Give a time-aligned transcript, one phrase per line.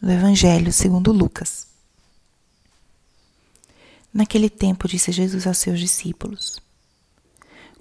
[0.00, 1.66] do Evangelho segundo Lucas.
[4.12, 6.60] Naquele tempo disse Jesus aos seus discípulos: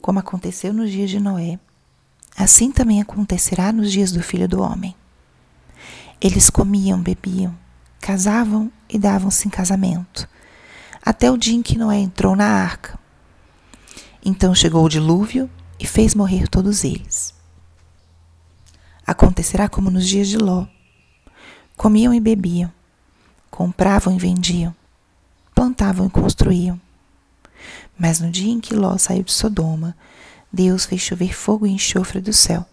[0.02, 1.60] Como aconteceu nos dias de Noé,
[2.38, 4.96] assim também acontecerá nos dias do Filho do Homem.
[6.22, 7.56] Eles comiam, bebiam,
[8.00, 10.28] casavam e davam-se em casamento,
[11.02, 12.98] até o dia em que Noé entrou na arca.
[14.24, 17.34] Então chegou o dilúvio e fez morrer todos eles.
[19.06, 20.66] Acontecerá como nos dias de Ló.
[21.76, 22.72] Comiam e bebiam,
[23.52, 24.76] compravam e vendiam,
[25.54, 26.80] plantavam e construíam.
[27.98, 29.96] Mas no dia em que Ló saiu de Sodoma,
[30.52, 32.66] Deus fez chover fogo e enxofre do céu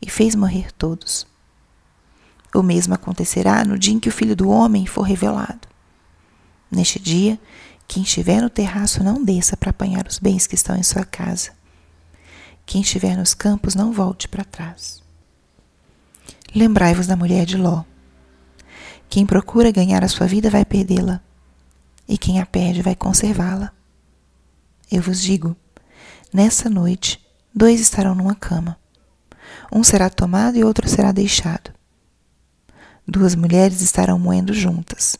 [0.00, 1.26] e fez morrer todos.
[2.54, 5.68] O mesmo acontecerá no dia em que o Filho do Homem for revelado.
[6.70, 7.38] Neste dia,
[7.86, 11.50] quem estiver no terraço não desça para apanhar os bens que estão em sua casa.
[12.64, 15.02] Quem estiver nos campos não volte para trás.
[16.54, 17.84] Lembrai-vos da mulher de Ló.
[19.08, 21.20] Quem procura ganhar a sua vida vai perdê-la,
[22.06, 23.72] e quem a perde vai conservá-la.
[24.90, 25.56] Eu vos digo:
[26.32, 27.24] nessa noite,
[27.54, 28.78] dois estarão numa cama.
[29.72, 31.72] Um será tomado e outro será deixado.
[33.06, 35.18] Duas mulheres estarão moendo juntas.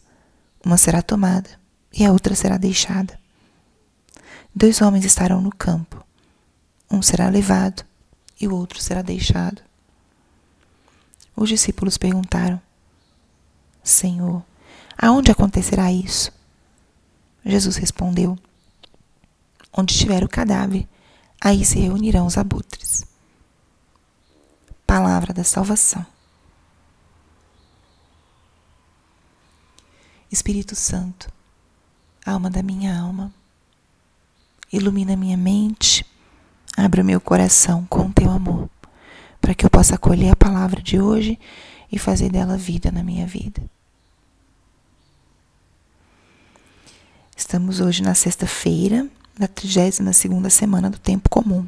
[0.65, 1.49] Uma será tomada
[1.93, 3.19] e a outra será deixada.
[4.55, 6.05] Dois homens estarão no campo.
[6.91, 7.85] Um será levado
[8.39, 9.63] e o outro será deixado.
[11.35, 12.61] Os discípulos perguntaram:
[13.89, 14.43] Senhor,
[14.97, 16.33] aonde acontecerá isso?
[17.45, 18.39] Jesus respondeu:
[19.73, 20.87] Onde estiver o cadáver,
[21.41, 23.07] aí se reunirão os abutres.
[24.87, 26.05] Palavra da salvação.
[30.31, 31.33] Espírito Santo,
[32.25, 33.33] alma da minha alma,
[34.71, 36.05] ilumina minha mente,
[36.77, 38.69] abra meu coração com teu amor,
[39.41, 41.39] para que eu possa acolher a palavra de hoje
[41.91, 43.63] e fazer dela vida na minha vida.
[47.49, 51.67] Estamos hoje na sexta-feira da 32 segunda semana do tempo comum.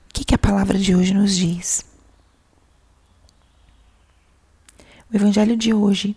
[0.00, 1.84] O que, que a palavra de hoje nos diz?
[5.08, 6.16] O evangelho de hoje,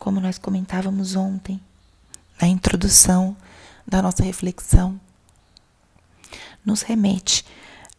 [0.00, 1.60] como nós comentávamos ontem,
[2.42, 3.36] na introdução
[3.86, 5.00] da nossa reflexão,
[6.64, 7.44] nos remete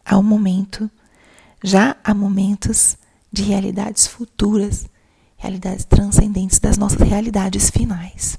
[0.04, 0.90] ao momento,
[1.64, 2.98] já a momentos
[3.32, 4.91] de realidades futuras,
[5.42, 8.38] realidades transcendentes das nossas realidades finais.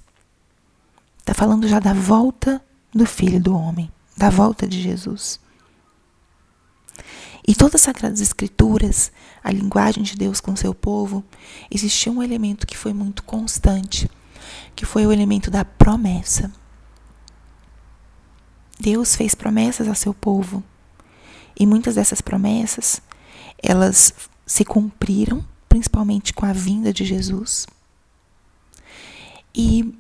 [1.20, 5.38] Está falando já da volta do Filho do Homem, da volta de Jesus.
[7.46, 9.12] E todas as Sagradas Escrituras,
[9.44, 11.22] a linguagem de Deus com seu povo,
[11.70, 14.10] existia um elemento que foi muito constante,
[14.74, 16.50] que foi o elemento da promessa.
[18.80, 20.64] Deus fez promessas a seu povo.
[21.60, 23.02] E muitas dessas promessas,
[23.62, 24.14] elas
[24.46, 27.66] se cumpriram, principalmente com a vinda de Jesus.
[29.56, 29.98] E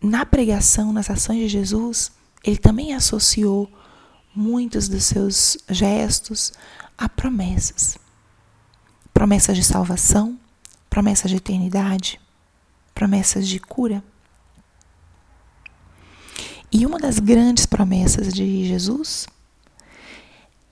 [0.00, 2.10] na pregação, nas ações de Jesus,
[2.42, 3.70] ele também associou
[4.34, 6.52] muitos dos seus gestos
[6.98, 7.96] a promessas.
[9.14, 10.36] Promessas de salvação,
[10.90, 12.20] promessas de eternidade,
[12.92, 14.02] promessas de cura.
[16.72, 19.28] E uma das grandes promessas de Jesus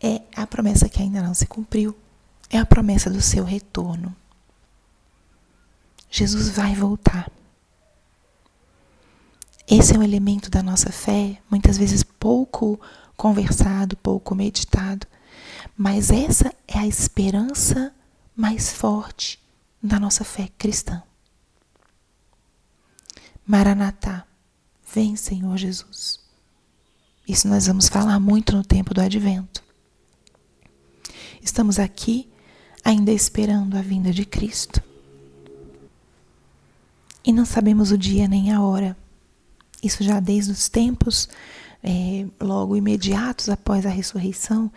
[0.03, 1.97] é a promessa que ainda não se cumpriu,
[2.51, 4.17] é a promessa do seu retorno.
[6.11, 7.31] Jesus vai voltar.
[9.69, 12.81] Esse é um elemento da nossa fé, muitas vezes pouco
[13.17, 15.07] conversado, pouco meditado,
[15.77, 17.95] mas essa é a esperança
[18.35, 19.39] mais forte
[19.81, 21.03] da nossa fé cristã.
[23.47, 24.27] Maranatá,
[24.93, 26.19] vem Senhor Jesus.
[27.29, 29.63] Isso nós vamos falar muito no tempo do advento.
[31.41, 32.29] Estamos aqui
[32.85, 34.90] ainda esperando a vinda de Cristo.
[37.25, 38.97] E não sabemos o dia nem a hora.
[39.83, 41.29] Isso já desde os tempos
[41.83, 44.71] é, logo imediatos após a ressurreição,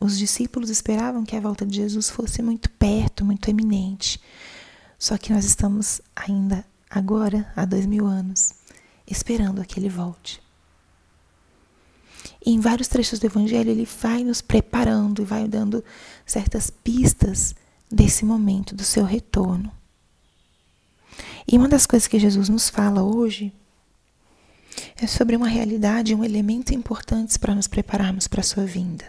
[0.00, 4.20] os discípulos esperavam que a volta de Jesus fosse muito perto, muito eminente.
[4.98, 8.52] Só que nós estamos ainda agora, há dois mil anos,
[9.06, 10.42] esperando que ele volte.
[12.44, 15.84] E em vários trechos do Evangelho, ele vai nos preparando e vai dando
[16.24, 17.54] certas pistas
[17.90, 19.70] desse momento, do seu retorno.
[21.46, 23.52] E uma das coisas que Jesus nos fala hoje
[24.96, 29.04] é sobre uma realidade, um elemento importante para nos prepararmos para a sua vinda.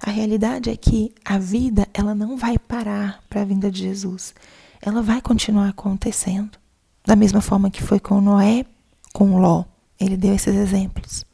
[0.00, 4.34] A realidade é que a vida, ela não vai parar para a vinda de Jesus.
[4.80, 6.56] Ela vai continuar acontecendo.
[7.04, 8.64] Da mesma forma que foi com Noé,
[9.12, 9.64] com Ló.
[9.98, 11.24] Ele deu esses exemplos.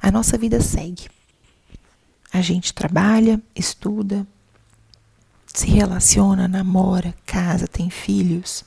[0.00, 1.08] A nossa vida segue.
[2.32, 4.26] A gente trabalha, estuda,
[5.54, 8.64] se relaciona, namora, casa, tem filhos.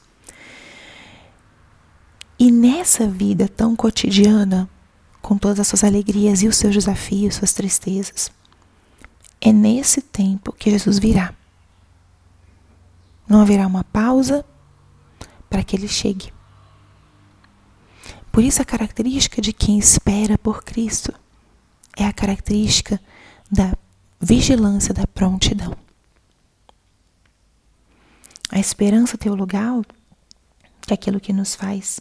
[2.39, 4.69] E nessa vida tão cotidiana,
[5.21, 8.31] com todas as suas alegrias e os seus desafios, suas tristezas,
[9.41, 11.33] é nesse tempo que Jesus virá.
[13.27, 14.45] Não haverá uma pausa
[15.49, 16.31] para que ele chegue.
[18.31, 21.13] Por isso, a característica de quem espera por Cristo
[21.97, 23.01] é a característica
[23.51, 23.75] da
[24.21, 25.86] vigilância, da prontidão.
[28.57, 29.85] A esperança teologal,
[30.81, 31.99] que é aquilo que nos faz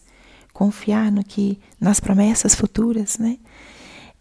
[0.54, 3.38] confiar no que nas promessas futuras, né?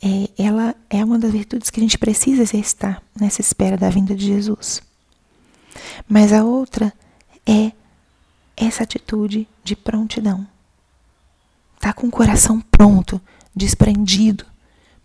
[0.03, 4.13] É, ela é uma das virtudes que a gente precisa exercitar nessa espera da vinda
[4.13, 4.81] de Jesus.
[6.09, 6.91] Mas a outra
[7.45, 7.71] é
[8.57, 10.45] essa atitude de prontidão.
[11.79, 13.21] Tá com o coração pronto,
[13.55, 14.45] desprendido,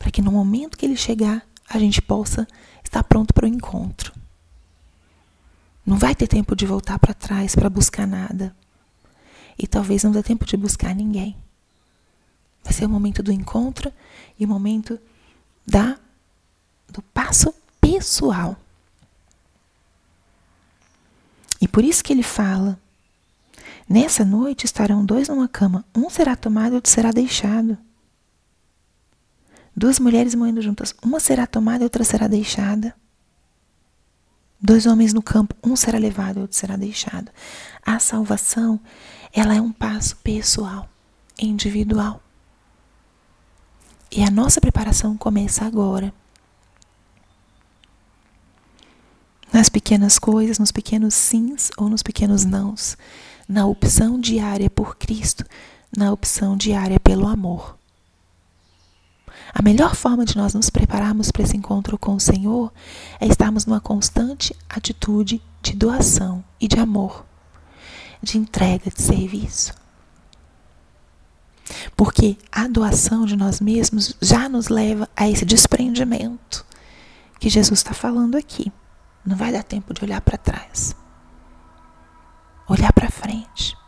[0.01, 2.45] para que no momento que ele chegar, a gente possa
[2.83, 4.20] estar pronto para o encontro.
[5.91, 8.55] Não vai ter tempo de voltar para trás para buscar nada.
[9.59, 11.37] E talvez não dê tempo de buscar ninguém.
[12.63, 13.93] Vai ser o momento do encontro
[14.39, 15.01] e o momento
[15.67, 15.99] da
[16.89, 18.57] do passo pessoal.
[21.61, 22.79] E por isso que ele fala:
[23.89, 27.77] Nessa noite estarão dois numa cama, um será tomado e outro será deixado.
[29.75, 32.95] Duas mulheres moendo juntas, uma será tomada e outra será deixada.
[34.63, 37.31] Dois homens no campo, um será levado e outro será deixado.
[37.85, 38.79] A salvação,
[39.33, 40.87] ela é um passo pessoal,
[41.39, 42.23] individual.
[44.13, 46.13] E a nossa preparação começa agora.
[49.51, 52.99] Nas pequenas coisas, nos pequenos sims ou nos pequenos nãos,
[53.49, 55.45] na opção diária por Cristo,
[55.97, 57.80] na opção diária pelo amor.
[59.53, 62.73] A melhor forma de nós nos prepararmos para esse encontro com o Senhor
[63.19, 67.25] é estarmos numa constante atitude de doação e de amor,
[68.23, 69.75] de entrega, de serviço.
[71.97, 76.65] Porque a doação de nós mesmos já nos leva a esse desprendimento
[77.39, 78.73] que Jesus está falando aqui.
[79.25, 80.95] Não vai dar tempo de olhar para trás,
[82.69, 83.80] olhar para frente.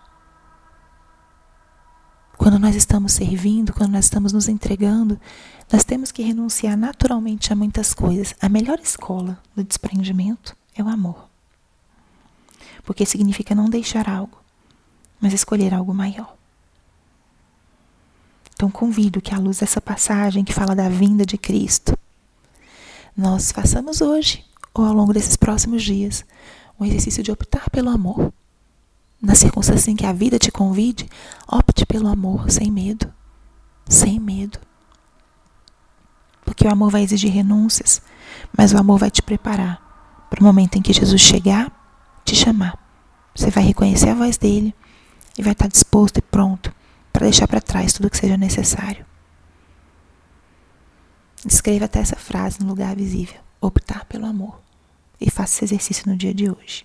[2.62, 5.20] Quando nós estamos servindo, quando nós estamos nos entregando,
[5.72, 8.36] nós temos que renunciar naturalmente a muitas coisas.
[8.40, 11.28] A melhor escola do desprendimento é o amor.
[12.84, 14.40] Porque significa não deixar algo,
[15.20, 16.36] mas escolher algo maior.
[18.54, 21.98] Então convido que à luz dessa passagem que fala da vinda de Cristo,
[23.16, 26.24] nós façamos hoje ou ao longo desses próximos dias
[26.78, 28.32] um exercício de optar pelo amor
[29.22, 31.08] na circunstância em que a vida te convide,
[31.46, 33.12] opte pelo amor sem medo.
[33.88, 34.58] Sem medo.
[36.44, 38.02] Porque o amor vai exigir renúncias,
[38.56, 39.80] mas o amor vai te preparar
[40.28, 41.70] para o momento em que Jesus chegar,
[42.24, 42.76] te chamar.
[43.34, 44.74] Você vai reconhecer a voz dele
[45.38, 46.74] e vai estar disposto e pronto
[47.12, 49.06] para deixar para trás tudo que seja necessário.
[51.46, 54.60] Escreva até essa frase no lugar visível: optar pelo amor.
[55.20, 56.84] E faça esse exercício no dia de hoje.